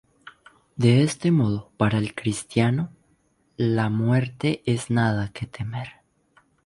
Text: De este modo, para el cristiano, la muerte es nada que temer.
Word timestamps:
De 0.77 1.03
este 1.03 1.29
modo, 1.29 1.71
para 1.77 1.99
el 1.99 2.15
cristiano, 2.15 2.91
la 3.55 3.89
muerte 3.89 4.63
es 4.65 4.89
nada 4.89 5.29
que 5.31 5.45
temer. 5.45 5.89